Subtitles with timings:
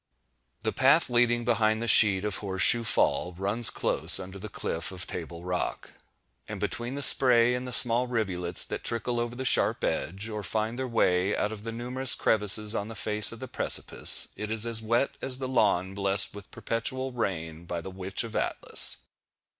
[0.63, 4.91] The path leading behind the sheet of Horse Shoe Fall, runs close under the cliff
[4.91, 5.91] of Table Rock;
[6.47, 10.41] and between the spray and the small rivulets that trickle over the sharp edge, or
[10.41, 14.49] find their way out of the numerous crevices on the face of the precipice, it
[14.49, 18.97] is as wet as the lawn blessed with "perpetual rain" by the Witch of Atlas.